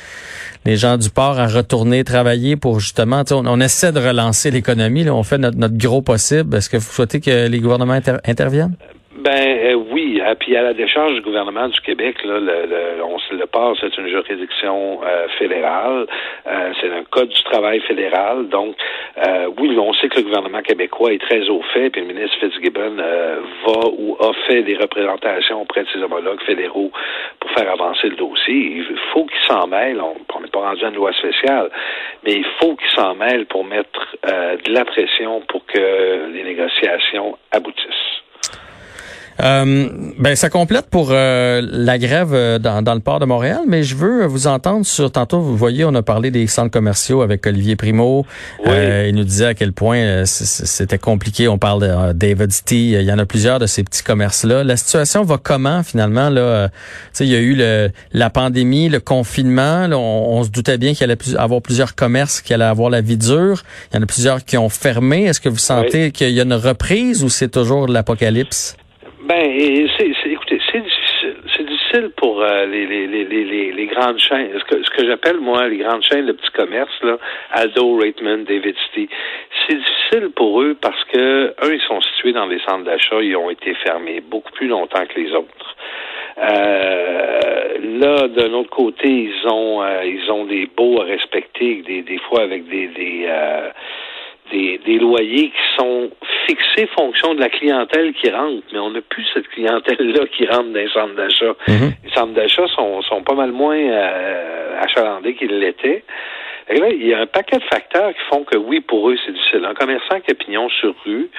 les 0.66 0.76
gens 0.76 0.98
du 0.98 1.10
port 1.10 1.40
à 1.40 1.48
retourner 1.48 2.04
travailler 2.04 2.56
pour 2.56 2.80
justement, 2.80 3.24
on, 3.32 3.62
essaie 3.62 3.92
de 3.92 4.00
relancer 4.00 4.52
l'économie, 4.52 5.08
on 5.10 5.24
fait 5.24 5.38
notre, 5.38 5.78
gros 5.78 6.02
possible. 6.02 6.56
Est-ce 6.58 6.70
que 6.70 6.78
vous 6.78 6.92
souhaitez 6.92 7.22
que 7.22 7.48
les 7.48 7.60
gouvernements 7.60 8.00
interviennent? 8.26 8.76
Ben 9.26 9.32
euh, 9.42 9.74
oui, 9.74 10.22
euh, 10.24 10.36
puis 10.36 10.56
à 10.56 10.62
la 10.62 10.76
décharge 10.76 11.16
du 11.16 11.22
gouvernement 11.22 11.68
du 11.68 11.82
Québec, 11.82 12.24
le, 12.24 12.40
le, 12.42 13.04
on, 13.04 13.18
le 13.32 13.48
port, 13.48 13.76
c'est 13.82 13.98
une 13.98 14.08
juridiction 14.08 15.00
euh, 15.04 15.28
fédérale, 15.40 16.06
c'est 16.80 16.92
un 16.92 17.04
code 17.10 17.30
du 17.30 17.42
travail 17.42 17.80
fédéral. 17.82 18.50
Donc, 18.50 18.76
oui, 19.58 19.76
on 19.80 19.94
sait 19.94 20.10
que 20.10 20.18
le 20.18 20.26
gouvernement 20.26 20.62
québécois 20.62 21.12
est 21.14 21.22
très 21.22 21.50
au 21.50 21.64
fait, 21.74 21.90
puis 21.90 22.02
le 22.02 22.08
ministre 22.08 22.38
Fitzgibbon 22.40 22.98
va 22.98 23.88
ou 23.98 24.16
a 24.20 24.32
fait 24.48 24.62
des 24.62 24.78
représentations 24.78 25.62
auprès 25.62 25.84
de 25.84 25.90
ses 25.90 26.04
homologues 26.04 26.44
fédéraux 26.44 26.92
pour 27.40 27.50
faire 27.52 27.72
avancer 27.72 28.10
le 28.10 28.18
dossier. 28.18 28.84
Il 28.88 28.98
faut 29.12 29.26
qu'il 29.26 29.42
s'en 29.48 29.66
mêle. 29.66 30.00
On 30.02 30.40
n'est 30.40 30.48
pas 30.50 30.60
rendu 30.60 30.86
à 30.86 30.90
une 30.90 30.96
loi 30.96 31.14
spéciale, 31.14 31.72
mais 32.24 32.34
il 32.34 32.46
faut 32.60 32.76
qu'il 32.76 32.92
s'en 32.96 33.16
mêle 33.16 33.48
pour 33.48 33.66
mettre 33.66 34.18
de 34.24 34.72
la 34.72 34.86
pression 34.86 35.42
pour 35.48 35.66
que 35.66 36.32
les 36.32 36.44
négociations 36.44 37.38
aboutissent. 37.52 37.95
Euh, 39.42 39.90
ben 40.18 40.36
ça 40.36 40.50
complète 40.50 40.86
pour 40.90 41.10
euh, 41.12 41.62
la 41.70 41.98
grève 41.98 42.34
euh, 42.34 42.58
dans, 42.58 42.82
dans, 42.82 42.94
le 42.94 43.02
port 43.02 43.20
de 43.20 43.26
Montréal, 43.26 43.62
mais 43.68 43.84
je 43.84 43.96
veux 43.96 44.26
vous 44.26 44.48
entendre 44.48 44.86
sur 44.86 45.12
tantôt. 45.12 45.42
Vous 45.42 45.58
voyez, 45.58 45.84
on 45.84 45.94
a 45.94 46.02
parlé 46.02 46.32
des 46.32 46.48
centres 46.48 46.72
commerciaux 46.72 47.22
avec 47.22 47.46
Olivier 47.46 47.76
Primo. 47.76 48.26
il 48.66 49.14
nous 49.14 49.24
disait 49.24 49.48
à 49.48 49.54
quel 49.54 49.74
point 49.74 50.26
c'était 50.26 50.98
compliqué. 50.98 51.48
On 51.48 51.58
parle 51.58 51.82
de 51.82 52.14
David 52.14 52.52
T. 52.64 52.76
Il 52.76 53.02
y 53.02 53.12
en 53.12 53.20
a 53.20 53.26
plusieurs 53.26 53.60
de 53.60 53.66
ces 53.66 53.84
petits 53.84 54.04
commerces-là. 54.04 54.64
La 54.64 54.78
situation 54.78 55.24
va 55.24 55.38
comment 55.42 55.84
finalement 55.84 56.30
là? 56.30 56.70
Il 57.20 57.28
y 57.28 57.36
a 57.36 57.40
eu 57.40 57.56
le, 57.56 57.92
la 58.14 58.30
pandémie, 58.30 58.90
le 58.90 59.00
confinement. 59.00 59.88
on, 59.92 60.44
se 60.44 60.50
doutait 60.50 60.78
bien 60.78 60.94
qu'il 60.94 61.04
allait 61.04 61.18
avoir 61.38 61.62
plusieurs 61.62 61.96
commerces 61.96 62.42
qui 62.42 62.54
allaient 62.54 62.64
avoir 62.64 62.90
la 62.90 63.02
vie 63.02 63.18
dure. 63.18 63.64
Il 63.92 63.96
y 63.96 64.00
en 64.00 64.04
a 64.04 64.06
plusieurs 64.06 64.46
qui 64.46 64.58
ont 64.58 64.70
fermé. 64.70 65.26
Est-ce 65.26 65.42
que 65.42 65.50
vous 65.50 65.58
sentez 65.58 66.12
qu'il 66.12 66.32
y 66.32 66.40
a 66.40 66.44
une 66.44 66.54
reprise 66.54 67.24
ou 67.24 67.30
c'est 67.30 67.50
toujours 67.50 67.88
l'apocalypse? 67.88 68.78
Ben, 69.26 69.88
c'est, 69.98 70.30
écoutez, 70.30 70.60
c'est 70.72 70.82
difficile. 70.82 71.36
C'est 71.58 71.66
difficile 71.66 72.12
pour 72.16 72.44
euh, 72.44 72.68
les, 72.68 72.86
les, 72.86 73.08
les, 73.08 73.24
les, 73.26 73.72
les 73.72 73.86
grandes 73.88 74.20
chaînes. 74.20 74.52
Ce 74.60 74.64
que, 74.66 74.84
ce 74.84 74.90
que 74.92 75.04
j'appelle, 75.08 75.40
moi, 75.40 75.68
les 75.68 75.78
grandes 75.78 76.04
chaînes 76.04 76.28
de 76.28 76.32
petits 76.32 76.52
commerces, 76.52 77.02
là, 77.02 77.18
Aldo, 77.52 77.98
Raitman, 77.98 78.44
David 78.44 78.76
City. 78.86 79.10
C'est 79.68 79.78
difficile 79.78 80.30
pour 80.36 80.62
eux 80.62 80.78
parce 80.80 81.04
que, 81.06 81.56
eux, 81.64 81.74
ils 81.74 81.82
sont 81.88 82.02
situés 82.02 82.34
dans 82.34 82.46
des 82.46 82.60
centres 82.60 82.84
d'achat, 82.84 83.20
ils 83.20 83.36
ont 83.36 83.50
été 83.50 83.74
fermés 83.84 84.22
beaucoup 84.22 84.52
plus 84.52 84.68
longtemps 84.68 85.04
que 85.08 85.20
les 85.20 85.34
autres. 85.34 85.76
Euh, 86.38 87.78
là, 88.00 88.28
d'un 88.28 88.54
autre 88.54 88.70
côté, 88.70 89.08
ils 89.08 89.48
ont 89.48 89.82
euh, 89.82 90.04
ils 90.06 90.30
ont 90.32 90.46
des 90.46 90.68
baux 90.68 91.02
à 91.02 91.06
respecter, 91.06 91.82
des, 91.82 92.04
des 92.04 92.20
fois 92.20 92.42
avec 92.42 92.68
des, 92.68 92.88
des 92.88 93.26
euh, 93.28 93.70
des, 94.52 94.80
des, 94.86 95.00
loyers 95.00 95.50
qui 95.50 95.78
sont 95.78 96.10
fixés 96.46 96.88
fonction 96.96 97.34
de 97.34 97.40
la 97.40 97.50
clientèle 97.50 98.14
qui 98.14 98.30
rentre, 98.30 98.64
mais 98.72 98.80
on 98.80 98.92
n'a 98.92 99.02
plus 99.02 99.26
cette 99.34 99.48
clientèle-là 99.50 100.26
qui 100.28 100.46
rentre 100.46 100.70
dans 100.70 100.80
les 100.80 100.90
centres 100.90 101.16
d'achat. 101.16 101.56
Mhm. 101.68 101.94
Les 102.04 102.12
centres 102.12 102.34
d'achat 102.34 102.68
sont, 102.68 103.02
sont 103.02 103.24
pas 103.24 103.36
mal 103.36 103.52
moins 103.52 103.78
euh, 103.78 104.82
achalandés 104.82 105.36
qu'ils 105.36 105.58
l'étaient. 105.60 106.04
Là, 106.68 106.90
il 106.90 107.06
y 107.06 107.14
a 107.14 107.20
un 107.20 107.28
paquet 107.28 107.58
de 107.58 107.64
facteurs 107.64 108.12
qui 108.14 108.22
font 108.30 108.44
que 108.44 108.58
oui, 108.58 108.80
pour 108.80 109.10
eux, 109.10 109.16
c'est 109.24 109.32
difficile. 109.32 109.66
Un 109.66 109.76
commerçant 109.76 110.20
qui 110.20 110.32
a 110.32 110.34
pignon 110.34 110.68
sur 110.70 110.96
rue, 111.06 111.30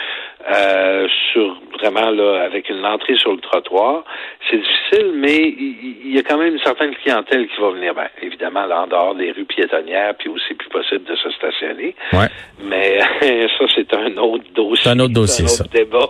euh, 0.54 1.08
sur 1.32 1.60
vraiment 1.80 2.10
là, 2.10 2.44
avec 2.44 2.68
une 2.68 2.84
entrée 2.86 3.16
sur 3.16 3.32
le 3.32 3.40
trottoir, 3.40 4.04
c'est 4.48 4.58
difficile, 4.58 5.12
mais 5.16 5.36
il, 5.36 6.14
y 6.14 6.18
a 6.18 6.22
quand 6.22 6.38
même 6.38 6.54
une 6.54 6.62
certaine 6.62 6.94
clientèle 6.94 7.48
qui 7.48 7.60
va 7.60 7.70
venir. 7.70 7.94
Ben, 7.94 8.06
évidemment, 8.22 8.66
là, 8.66 8.82
en 8.82 8.86
dehors 8.86 9.14
des 9.16 9.32
rues 9.32 9.44
piétonnières, 9.44 10.14
puis 10.16 10.28
aussi 10.28 10.54
plus 10.54 10.68
possible 10.68 11.04
de 11.04 11.16
se 11.16 11.30
stationner. 11.30 11.96
Ouais. 12.12 12.28
Mais 12.62 12.98
ça, 13.58 13.64
c'est 13.74 13.92
un 13.94 14.16
autre 14.18 14.44
dossier. 14.54 14.84
C'est 14.84 14.90
un 14.90 15.00
autre 15.00 15.14
dossier, 15.14 15.44
un 15.44 15.48
autre 15.48 15.70
débat. 15.72 16.08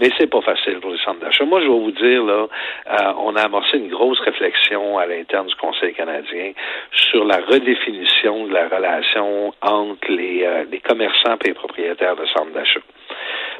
Mais 0.00 0.10
c'est 0.18 0.28
pas 0.28 0.40
facile 0.40 0.80
pour 0.80 0.90
les 0.92 0.98
centres 0.98 1.20
d'achat. 1.20 1.44
Moi, 1.44 1.60
je 1.60 1.66
vais 1.66 1.78
vous 1.78 1.90
dire, 1.90 2.24
là, 2.24 2.46
euh, 2.46 3.12
on 3.18 3.36
a 3.36 3.42
amorcé 3.42 3.76
une 3.76 3.90
grosse 3.90 4.18
réflexion 4.20 4.98
à 4.98 5.04
l'interne 5.04 5.46
du 5.46 5.54
Conseil 5.56 5.92
canadien 5.92 6.52
sur 6.90 7.24
la 7.24 7.36
redéfinition 7.36 8.46
de 8.46 8.52
la 8.52 8.68
relation 8.68 9.52
entre 9.60 10.10
les, 10.10 10.44
euh, 10.44 10.64
les 10.70 10.80
commerçants 10.80 11.36
et 11.44 11.48
les 11.48 11.54
propriétaires 11.54 12.16
de 12.16 12.24
centres 12.26 12.52
d'achat. 12.52 12.80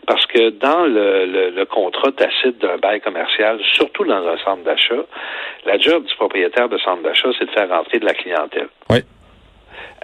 Parce 0.06 0.24
que 0.26 0.50
dans 0.50 0.86
le, 0.86 1.50
le, 1.50 1.64
contrat 1.66 2.10
tacite 2.12 2.58
d'un 2.58 2.78
bail 2.78 3.00
commercial, 3.00 3.60
surtout 3.74 4.04
dans 4.04 4.26
un 4.26 4.38
centre 4.38 4.62
d'achat, 4.64 5.04
la 5.66 5.78
job 5.78 6.04
du 6.04 6.14
propriétaire 6.14 6.70
de 6.70 6.78
centre 6.78 7.02
d'achat, 7.02 7.28
c'est 7.38 7.44
de 7.44 7.50
faire 7.50 7.68
rentrer 7.68 7.98
de 7.98 8.06
la 8.06 8.14
clientèle. 8.14 8.68
Oui. 8.88 9.00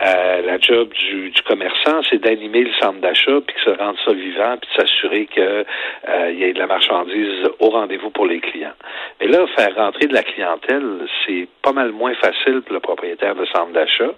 Euh, 0.02 0.42
la 0.42 0.58
job 0.58 0.90
du, 0.92 1.30
du 1.30 1.42
commerçant, 1.42 2.02
c'est 2.10 2.18
d'animer 2.18 2.64
le 2.64 2.72
centre 2.80 3.00
d'achat, 3.00 3.40
puis 3.46 3.56
que 3.56 3.70
se 3.70 3.78
rendre 3.78 3.98
ça 4.04 4.12
vivant, 4.12 4.56
puis 4.60 4.68
de 4.70 4.82
s'assurer 4.82 5.26
qu'il 5.26 5.42
euh, 5.42 6.32
y 6.32 6.44
ait 6.44 6.52
de 6.52 6.58
la 6.58 6.66
marchandise 6.66 7.48
au 7.60 7.70
rendez-vous 7.70 8.10
pour 8.10 8.26
les 8.26 8.40
clients. 8.40 8.74
Mais 9.20 9.28
là, 9.28 9.46
faire 9.56 9.74
rentrer 9.74 10.06
de 10.06 10.12
la 10.14 10.22
clientèle, 10.22 11.06
c'est 11.24 11.48
pas 11.62 11.72
mal 11.72 11.92
moins 11.92 12.14
facile 12.14 12.60
pour 12.62 12.74
le 12.74 12.80
propriétaire 12.80 13.34
de 13.34 13.46
centre 13.46 13.72
d'achat. 13.72 14.10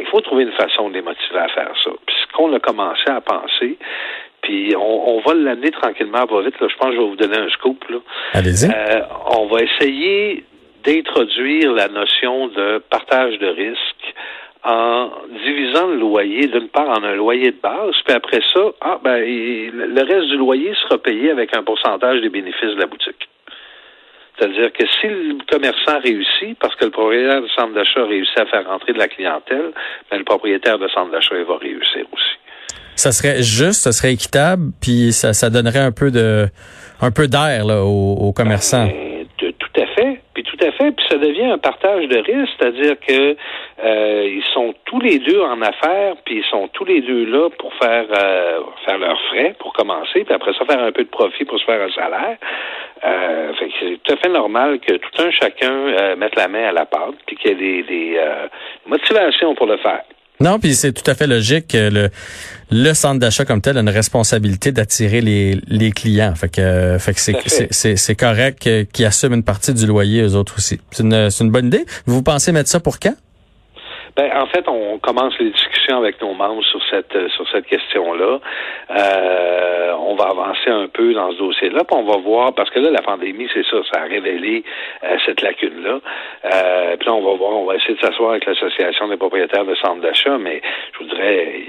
Il 0.00 0.06
faut 0.06 0.20
trouver 0.20 0.42
une 0.42 0.52
façon 0.52 0.88
de 0.88 0.94
les 0.94 1.02
motiver 1.02 1.38
à 1.38 1.48
faire 1.48 1.72
ça. 1.84 1.90
Puis 2.04 2.16
ce 2.20 2.36
qu'on 2.36 2.52
a 2.52 2.58
commencé 2.58 3.08
à 3.08 3.20
penser, 3.20 3.78
puis 4.42 4.74
on, 4.76 5.16
on 5.16 5.20
va 5.20 5.34
l'amener 5.34 5.70
tranquillement, 5.70 6.24
va 6.24 6.42
vite. 6.42 6.60
Là. 6.60 6.66
Je 6.68 6.76
pense 6.76 6.88
que 6.88 6.96
je 6.96 7.00
vais 7.00 7.08
vous 7.08 7.16
donner 7.16 7.38
un 7.38 7.48
scoop. 7.50 7.84
Allez-y. 8.34 8.66
Euh, 8.66 9.02
on 9.36 9.46
va 9.46 9.60
essayer 9.62 10.44
d'introduire 10.84 11.72
la 11.72 11.88
notion 11.88 12.48
de 12.48 12.78
partage 12.90 13.38
de 13.38 13.46
risque 13.46 13.91
en 14.64 15.10
divisant 15.44 15.88
le 15.88 15.96
loyer 15.96 16.46
d'une 16.46 16.68
part 16.68 16.88
en 16.88 17.02
un 17.02 17.14
loyer 17.14 17.50
de 17.50 17.60
base, 17.60 17.94
puis 18.04 18.14
après 18.14 18.40
ça, 18.54 18.60
ah 18.80 19.00
ben 19.02 19.18
le 19.18 20.02
reste 20.02 20.28
du 20.28 20.36
loyer 20.36 20.72
sera 20.84 20.98
payé 20.98 21.30
avec 21.30 21.56
un 21.56 21.62
pourcentage 21.62 22.20
des 22.20 22.28
bénéfices 22.28 22.74
de 22.74 22.80
la 22.80 22.86
boutique. 22.86 23.28
C'est-à-dire 24.38 24.72
que 24.72 24.84
si 25.00 25.08
le 25.08 25.38
commerçant 25.50 26.00
réussit, 26.00 26.58
parce 26.58 26.74
que 26.76 26.86
le 26.86 26.90
propriétaire 26.90 27.42
de 27.42 27.48
centre 27.48 27.74
d'achat 27.74 28.04
réussit 28.04 28.38
à 28.38 28.46
faire 28.46 28.66
rentrer 28.66 28.92
de 28.92 28.98
la 28.98 29.08
clientèle, 29.08 29.72
ben 30.10 30.18
le 30.18 30.24
propriétaire 30.24 30.78
de 30.78 30.88
centre 30.88 31.10
d'achat 31.10 31.34
va 31.42 31.56
réussir 31.58 32.06
aussi. 32.12 32.36
Ça 32.94 33.10
serait 33.10 33.42
juste, 33.42 33.82
ça 33.82 33.92
serait 33.92 34.12
équitable, 34.12 34.70
puis 34.80 35.12
ça, 35.12 35.32
ça 35.32 35.50
donnerait 35.50 35.80
un 35.80 35.92
peu 35.92 36.10
de 36.10 36.46
un 37.00 37.10
peu 37.10 37.26
d'air 37.26 37.66
aux, 37.66 38.28
aux, 38.28 38.32
commerçants. 38.32 38.86
Ben, 38.86 39.26
tout 39.38 39.80
à 39.80 39.86
fait. 39.86 40.20
Puis 40.34 40.44
tout 40.44 40.56
à 40.64 40.70
fait 40.72 40.92
puis 40.92 41.04
ça 41.08 41.18
devient 41.18 41.50
un 41.52 41.58
partage 41.58 42.08
de 42.08 42.16
risques, 42.16 42.52
c'est-à-dire 42.58 42.96
que 43.06 43.36
euh, 43.84 44.28
ils 44.28 44.44
sont 44.54 44.74
tous 44.84 45.00
les 45.00 45.18
deux 45.18 45.40
en 45.40 45.60
affaires, 45.60 46.14
puis 46.24 46.38
ils 46.38 46.50
sont 46.50 46.68
tous 46.68 46.84
les 46.84 47.00
deux 47.00 47.24
là 47.24 47.48
pour 47.58 47.72
faire 47.74 48.06
euh, 48.10 48.60
faire 48.84 48.98
leurs 48.98 49.20
frais 49.28 49.54
pour 49.58 49.72
commencer, 49.72 50.24
puis 50.24 50.34
après 50.34 50.52
ça 50.52 50.64
faire 50.64 50.82
un 50.82 50.92
peu 50.92 51.02
de 51.02 51.08
profit 51.08 51.44
pour 51.44 51.58
se 51.58 51.64
faire 51.64 51.82
un 51.82 51.90
salaire. 51.90 52.36
Euh, 53.04 53.52
fait 53.54 53.66
que 53.66 53.72
c'est 53.80 54.02
tout 54.02 54.12
à 54.12 54.16
fait 54.18 54.28
normal 54.28 54.78
que 54.78 54.92
tout 54.94 55.22
un 55.22 55.30
chacun 55.32 55.72
euh, 55.72 56.16
mette 56.16 56.36
la 56.36 56.48
main 56.48 56.68
à 56.68 56.72
la 56.72 56.86
pâte, 56.86 57.16
puis 57.26 57.36
qu'il 57.36 57.50
y 57.50 57.54
ait 57.54 57.56
des, 57.56 57.82
des 57.82 58.20
motivations 58.86 59.54
pour 59.54 59.66
le 59.66 59.78
faire. 59.78 60.02
Non, 60.42 60.58
puis 60.58 60.74
c'est 60.74 60.92
tout 60.92 61.08
à 61.08 61.14
fait 61.14 61.28
logique 61.28 61.68
que 61.68 61.90
le, 61.90 62.08
le 62.70 62.94
centre 62.94 63.20
d'achat 63.20 63.44
comme 63.44 63.60
tel 63.60 63.78
a 63.78 63.80
une 63.80 63.88
responsabilité 63.88 64.72
d'attirer 64.72 65.20
les, 65.20 65.56
les 65.68 65.92
clients. 65.92 66.34
Fait 66.34 66.48
que, 66.48 66.98
fait 66.98 67.14
que 67.14 67.20
c'est, 67.20 67.96
c'est, 67.96 68.14
correct 68.16 68.68
qu'ils 68.92 69.06
assument 69.06 69.34
une 69.34 69.44
partie 69.44 69.72
du 69.72 69.86
loyer 69.86 70.22
eux 70.22 70.34
autres 70.34 70.54
aussi. 70.56 70.80
C'est 70.90 71.04
une, 71.04 71.30
c'est 71.30 71.44
une 71.44 71.50
bonne 71.50 71.66
idée. 71.66 71.84
Vous 72.06 72.22
pensez 72.24 72.50
mettre 72.50 72.70
ça 72.70 72.80
pour 72.80 72.98
quand? 72.98 73.14
Ben, 74.14 74.30
en 74.36 74.46
fait, 74.46 74.68
on 74.68 74.98
commence 74.98 75.38
les 75.38 75.50
discussions 75.50 75.96
avec 75.96 76.20
nos 76.20 76.34
membres 76.34 76.62
sur 76.64 76.80
cette 76.90 77.16
sur 77.28 77.48
cette 77.48 77.64
question-là. 77.66 78.40
Euh, 78.90 79.92
on 79.98 80.14
va 80.16 80.24
avancer 80.24 80.68
un 80.68 80.86
peu 80.88 81.14
dans 81.14 81.32
ce 81.32 81.38
dossier-là, 81.38 81.84
puis 81.84 81.96
on 81.96 82.04
va 82.04 82.18
voir 82.18 82.54
parce 82.54 82.68
que 82.68 82.78
là, 82.78 82.90
la 82.90 83.00
pandémie, 83.00 83.48
c'est 83.54 83.64
ça, 83.64 83.78
ça 83.90 84.02
a 84.02 84.04
révélé 84.04 84.64
euh, 85.02 85.16
cette 85.24 85.40
lacune-là. 85.40 86.00
Euh, 86.44 86.96
puis 86.98 87.06
là, 87.06 87.14
on 87.14 87.22
va 87.22 87.36
voir, 87.36 87.52
on 87.52 87.64
va 87.64 87.76
essayer 87.76 87.94
de 87.94 88.00
s'asseoir 88.00 88.32
avec 88.32 88.44
l'association 88.44 89.08
des 89.08 89.16
propriétaires 89.16 89.64
de 89.64 89.74
centres 89.76 90.02
d'achat, 90.02 90.36
mais 90.36 90.60
je 90.92 91.04
voudrais 91.04 91.62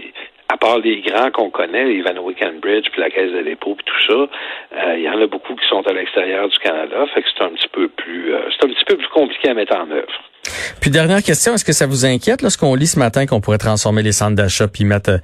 à 0.50 0.58
part 0.58 0.80
les 0.80 1.00
grands 1.00 1.32
qu'on 1.32 1.50
connaît, 1.50 1.94
Ivanhoe 1.94 2.36
Cambridge, 2.38 2.90
puis 2.92 3.00
la 3.00 3.10
Caisse 3.10 3.32
de 3.32 3.42
dépôt, 3.42 3.76
puis 3.76 3.86
tout 3.86 4.12
ça, 4.12 4.94
il 4.96 5.02
y 5.02 5.10
en 5.10 5.20
a 5.20 5.28
beaucoup 5.28 5.56
qui 5.56 5.68
sont 5.68 5.88
à 5.88 5.94
l'extérieur 5.94 6.50
du 6.50 6.60
Canada, 6.60 7.06
fait 7.14 7.24
que 7.24 7.30
c'est 7.36 7.44
un 7.44 7.50
petit 7.50 7.70
peu 7.70 7.88
plus, 7.88 8.36
c'est 8.52 8.66
un 8.66 8.70
petit 8.70 8.86
peu 8.86 8.98
plus 8.98 9.08
compliqué 9.08 9.50
à 9.50 9.54
mettre 9.54 9.76
en 9.76 9.90
œuvre. 9.90 10.33
Puis 10.82 10.92
dernière 10.92 11.24
question, 11.24 11.54
est-ce 11.56 11.64
que 11.64 11.72
ça 11.72 11.86
vous 11.86 12.06
inquiète 12.06 12.42
lorsqu'on 12.42 12.76
lit 12.76 12.88
ce 12.88 13.00
matin 13.00 13.26
qu'on 13.26 13.40
pourrait 13.40 13.58
transformer 13.58 14.04
les 14.04 14.12
centres 14.12 14.36
d'achat 14.36 14.68
puis 14.68 14.84
mettre 14.84 15.12
euh, 15.12 15.18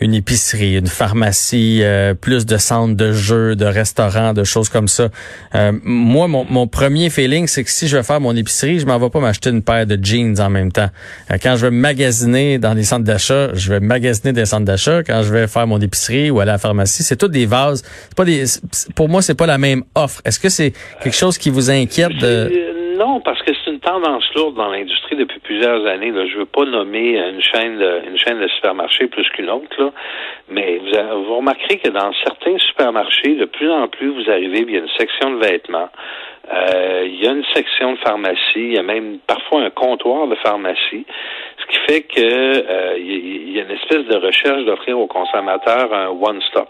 une 0.00 0.14
épicerie, 0.14 0.78
une 0.78 0.86
pharmacie, 0.86 1.80
euh, 1.82 2.14
plus 2.14 2.46
de 2.46 2.56
centres 2.56 2.94
de 2.94 3.12
jeux, 3.12 3.56
de 3.56 3.66
restaurants, 3.66 4.32
de 4.32 4.42
choses 4.42 4.70
comme 4.70 4.88
ça? 4.88 5.10
Euh, 5.54 5.72
moi, 5.82 6.28
mon, 6.28 6.66
premier 6.66 7.10
feeling, 7.10 7.46
c'est 7.46 7.62
que 7.62 7.70
si 7.70 7.88
je 7.88 7.98
vais 7.98 8.02
faire 8.02 8.20
mon 8.20 8.34
épicerie, 8.34 8.80
je 8.80 8.86
m'en 8.86 8.98
vais 8.98 9.10
pas 9.10 9.20
m'acheter 9.20 9.50
une 9.50 9.62
paire 9.62 9.86
de 9.86 10.02
jeans 10.02 10.40
en 10.40 10.48
même 10.48 10.72
temps. 10.72 10.88
quand 11.42 11.56
je 11.56 11.66
vais 11.66 11.70
magasiner 11.70 12.58
dans 12.58 12.72
les 12.72 12.84
centres 12.84 13.04
d'achat, 13.04 13.52
je 13.52 13.68
vais 13.68 13.80
magasiner 13.80 14.32
des 14.32 14.46
centres 14.46 14.64
d'achat. 14.64 15.02
Quand 15.02 15.22
je 15.22 15.32
vais 15.32 15.46
faire 15.46 15.66
mon 15.66 15.80
épicerie 15.80 16.30
ou 16.30 16.40
aller 16.40 16.50
à 16.50 16.54
la 16.54 16.58
pharmacie, 16.58 17.02
c'est 17.02 17.16
tout 17.16 17.28
des 17.28 17.44
vases. 17.44 17.82
pas 18.16 18.24
des, 18.24 18.44
pour 18.94 19.10
moi, 19.10 19.20
c'est 19.20 19.34
pas 19.34 19.46
la 19.46 19.58
même 19.58 19.84
offre. 19.94 20.22
Est-ce 20.24 20.40
que 20.40 20.48
c'est 20.48 20.72
quelque 21.02 21.16
chose 21.16 21.36
qui 21.36 21.50
vous 21.50 21.70
inquiète 21.70 22.16
de 22.16 22.73
non, 22.96 23.20
parce 23.20 23.42
que 23.42 23.52
c'est 23.54 23.70
une 23.70 23.80
tendance 23.80 24.24
lourde 24.34 24.54
dans 24.54 24.70
l'industrie 24.70 25.16
depuis 25.16 25.40
plusieurs 25.40 25.86
années. 25.86 26.10
Là. 26.10 26.26
Je 26.26 26.38
veux 26.38 26.46
pas 26.46 26.64
nommer 26.64 27.18
une 27.18 27.42
chaîne 27.42 27.78
de, 27.78 28.02
une 28.08 28.18
chaîne 28.18 28.40
de 28.40 28.48
supermarchés 28.48 29.06
plus 29.06 29.28
qu'une 29.30 29.50
autre, 29.50 29.74
là. 29.78 29.90
mais 30.48 30.78
vous, 30.78 31.24
vous, 31.24 31.36
remarquerez 31.36 31.78
que 31.78 31.90
dans 31.90 32.12
certains 32.24 32.58
supermarchés, 32.58 33.36
de 33.36 33.44
plus 33.44 33.70
en 33.70 33.88
plus, 33.88 34.08
vous 34.08 34.30
arrivez, 34.30 34.60
il 34.60 34.70
y 34.70 34.76
a 34.76 34.80
une 34.80 34.98
section 34.98 35.30
de 35.32 35.44
vêtements, 35.44 35.88
euh, 36.52 37.04
il 37.06 37.22
y 37.22 37.26
a 37.26 37.32
une 37.32 37.44
section 37.54 37.92
de 37.92 37.98
pharmacie, 37.98 38.38
il 38.56 38.74
y 38.74 38.78
a 38.78 38.82
même 38.82 39.18
parfois 39.26 39.62
un 39.62 39.70
comptoir 39.70 40.26
de 40.26 40.34
pharmacie, 40.36 41.06
ce 41.58 41.66
qui 41.66 41.78
fait 41.86 42.02
que 42.02 42.20
euh, 42.20 42.98
il 42.98 43.52
y, 43.52 43.60
a 43.60 43.64
une 43.64 43.70
espèce 43.70 44.04
de 44.06 44.16
recherche 44.16 44.64
d'offrir 44.64 44.98
aux 44.98 45.06
consommateurs 45.06 45.92
un 45.92 46.08
one-stop. 46.08 46.68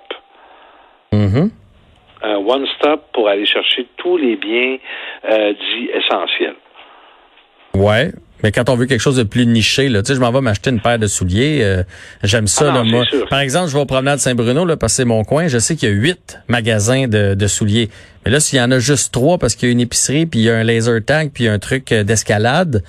Mm-hmm 1.12 1.63
un 2.24 2.36
one-stop 2.36 3.02
pour 3.12 3.28
aller 3.28 3.46
chercher 3.46 3.86
tous 3.96 4.16
les 4.16 4.36
biens 4.36 4.78
euh, 5.28 5.52
dits 5.52 5.90
essentiels. 5.94 6.56
Ouais. 7.74 8.12
Mais 8.44 8.52
quand 8.52 8.68
on 8.68 8.76
veut 8.76 8.84
quelque 8.84 9.00
chose 9.00 9.16
de 9.16 9.22
plus 9.22 9.46
niché, 9.46 9.88
là, 9.88 10.02
tu 10.02 10.08
sais, 10.08 10.16
je 10.16 10.20
m'en 10.20 10.30
vais 10.30 10.42
m'acheter 10.42 10.68
une 10.68 10.80
paire 10.80 10.98
de 10.98 11.06
souliers. 11.06 11.60
Euh, 11.62 11.82
j'aime 12.22 12.46
ça. 12.46 12.74
Ah 12.76 12.84
moi. 12.84 13.04
Par 13.30 13.40
exemple, 13.40 13.68
je 13.68 13.74
vais 13.74 13.80
au 13.80 13.86
promenade 13.86 14.18
Saint-Bruno, 14.18 14.66
là, 14.66 14.76
parce 14.76 14.92
que 14.92 14.96
c'est 14.98 15.04
mon 15.06 15.24
coin. 15.24 15.48
Je 15.48 15.56
sais 15.58 15.76
qu'il 15.76 15.88
y 15.88 15.92
a 15.92 15.94
huit 15.94 16.38
magasins 16.46 17.08
de, 17.08 17.46
souliers. 17.46 17.88
Mais 18.24 18.30
là, 18.30 18.40
s'il 18.40 18.58
y 18.58 18.62
en 18.62 18.70
a 18.70 18.78
juste 18.78 19.14
trois, 19.14 19.38
parce 19.38 19.54
qu'il 19.54 19.70
y 19.70 19.70
a 19.70 19.72
une 19.72 19.80
épicerie, 19.80 20.26
puis 20.26 20.40
il 20.40 20.44
y 20.44 20.50
a 20.50 20.56
un 20.56 20.62
laser 20.62 21.02
tag, 21.02 21.30
puis 21.32 21.48
un 21.48 21.58
truc 21.58 21.90
euh, 21.90 22.04
d'escalade, 22.04 22.82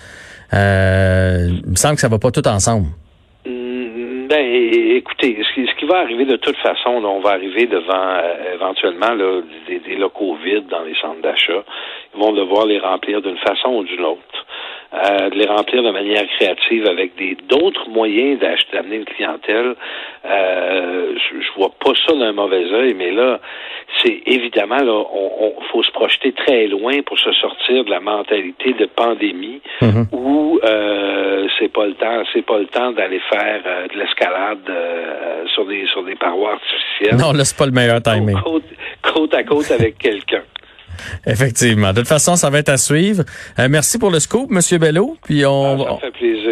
euh, 0.53 1.47
il 1.63 1.71
me 1.71 1.75
semble 1.77 1.95
que 1.95 2.01
ça 2.01 2.09
va 2.09 2.19
pas 2.19 2.31
tout 2.31 2.45
ensemble. 2.49 2.87
Ben, 4.27 4.43
écoutez, 4.43 5.37
ce 5.43 5.75
qui, 5.75 5.85
va 5.85 5.99
arriver 5.99 6.25
de 6.25 6.37
toute 6.37 6.57
façon, 6.57 6.89
on 6.89 7.19
va 7.19 7.31
arriver 7.31 7.67
devant 7.67 7.93
euh, 7.93 8.55
éventuellement 8.55 9.13
là, 9.13 9.41
des, 9.67 9.77
des, 9.79 9.95
locaux 9.95 10.35
vides 10.43 10.65
dans 10.67 10.81
les 10.81 10.95
centres 10.95 11.21
d'achat. 11.21 11.63
Ils 12.15 12.19
vont 12.19 12.31
devoir 12.31 12.65
les 12.65 12.79
remplir 12.79 13.21
d'une 13.21 13.37
façon 13.37 13.69
ou 13.75 13.83
d'une 13.83 14.03
autre. 14.03 14.45
Euh, 14.93 15.29
de 15.29 15.35
les 15.35 15.45
remplir 15.45 15.83
de 15.83 15.91
manière 15.91 16.25
créative 16.37 16.87
avec 16.87 17.15
des 17.17 17.37
d'autres 17.47 17.87
moyens 17.89 18.39
d'acheter 18.39 18.77
d'amener 18.77 18.95
une 18.95 19.05
clientèle. 19.05 19.75
Euh, 20.25 21.13
je, 21.15 21.41
je, 21.41 21.51
vois 21.57 21.71
pas 21.79 21.91
ça 22.07 22.15
d'un 22.15 22.31
mauvais 22.31 22.65
œil, 22.73 22.95
mais 22.95 23.11
là, 23.11 23.39
c'est 24.05 24.21
évidemment 24.27 24.77
là, 24.77 24.93
on, 24.93 25.53
faut 25.71 25.83
se 25.83 25.91
projeter 25.91 26.31
très 26.33 26.67
loin 26.67 27.01
pour 27.05 27.17
se 27.17 27.31
sortir 27.33 27.83
de 27.83 27.89
la 27.89 27.99
mentalité 27.99 28.73
de 28.73 28.85
pandémie 28.85 29.61
mm-hmm. 29.81 30.07
où 30.11 30.59
euh, 30.63 31.47
c'est 31.57 31.71
pas 31.71 31.87
le 31.87 31.95
temps, 31.95 32.23
c'est 32.33 32.45
pas 32.45 32.59
le 32.59 32.67
temps 32.67 32.91
d'aller 32.91 33.19
faire 33.29 33.61
euh, 33.65 33.87
de 33.87 33.97
l'escalade 33.97 34.59
euh, 34.69 35.45
sur 35.53 35.65
des 35.65 35.85
sur 35.87 36.03
des 36.03 36.15
parois 36.15 36.53
artificielles. 36.53 37.19
Non, 37.19 37.33
là 37.33 37.43
c'est 37.43 37.57
pas 37.57 37.65
le 37.65 37.71
meilleur 37.71 38.01
timing. 38.01 38.37
Côte, 38.41 38.63
côte 39.01 39.33
à 39.33 39.43
côte 39.43 39.71
avec 39.71 39.97
quelqu'un. 39.97 40.43
Effectivement. 41.25 41.91
De 41.91 41.99
toute 41.99 42.07
façon, 42.07 42.35
ça 42.35 42.49
va 42.49 42.59
être 42.59 42.69
à 42.69 42.77
suivre. 42.77 43.23
Euh, 43.59 43.67
merci 43.69 43.97
pour 43.97 44.11
le 44.11 44.19
scoop, 44.19 44.49
Monsieur 44.49 44.77
Bello. 44.77 45.17
Puis 45.23 45.45
on, 45.45 45.85
ah, 45.85 45.97
ça 46.01 46.07
fait 46.07 46.11
plaisir. 46.11 46.45